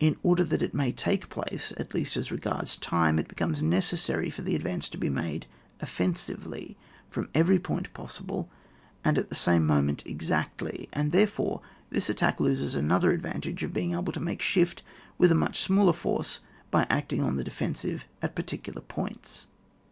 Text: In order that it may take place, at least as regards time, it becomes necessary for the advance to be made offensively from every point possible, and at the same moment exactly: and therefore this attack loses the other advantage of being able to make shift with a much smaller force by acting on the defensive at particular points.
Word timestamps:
In 0.00 0.16
order 0.24 0.42
that 0.42 0.62
it 0.62 0.74
may 0.74 0.90
take 0.90 1.28
place, 1.28 1.72
at 1.76 1.94
least 1.94 2.16
as 2.16 2.32
regards 2.32 2.76
time, 2.76 3.20
it 3.20 3.28
becomes 3.28 3.62
necessary 3.62 4.28
for 4.28 4.42
the 4.42 4.56
advance 4.56 4.88
to 4.88 4.98
be 4.98 5.08
made 5.08 5.46
offensively 5.78 6.76
from 7.08 7.28
every 7.36 7.60
point 7.60 7.94
possible, 7.94 8.50
and 9.04 9.16
at 9.16 9.28
the 9.28 9.36
same 9.36 9.64
moment 9.64 10.02
exactly: 10.04 10.88
and 10.92 11.12
therefore 11.12 11.60
this 11.88 12.08
attack 12.10 12.40
loses 12.40 12.72
the 12.72 12.84
other 12.92 13.12
advantage 13.12 13.62
of 13.62 13.72
being 13.72 13.92
able 13.92 14.12
to 14.12 14.18
make 14.18 14.42
shift 14.42 14.82
with 15.18 15.30
a 15.30 15.36
much 15.36 15.60
smaller 15.60 15.92
force 15.92 16.40
by 16.72 16.84
acting 16.90 17.22
on 17.22 17.36
the 17.36 17.44
defensive 17.44 18.06
at 18.22 18.34
particular 18.34 18.80
points. 18.80 19.46